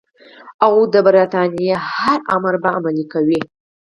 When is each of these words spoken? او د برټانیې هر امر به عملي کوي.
او 0.65 0.73
د 0.93 0.95
برټانیې 1.05 1.73
هر 1.93 2.19
امر 2.35 2.53
به 2.61 2.69
عملي 2.77 3.05
کوي. 3.13 3.41